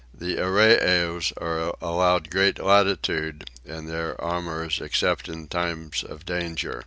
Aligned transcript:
The 0.17 0.37
Arreoys 0.37 1.31
are 1.37 1.75
allowed 1.79 2.31
great 2.31 2.57
latitude 2.57 3.51
in 3.63 3.85
their 3.85 4.13
amours 4.13 4.81
except 4.81 5.29
in 5.29 5.47
times 5.47 6.03
of 6.03 6.25
danger. 6.25 6.79